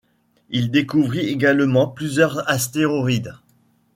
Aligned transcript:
Il 0.49 0.71
découvrit 0.71 1.27
également 1.27 1.85
plusieurs 1.87 2.49
astéroïdes. 2.49 3.35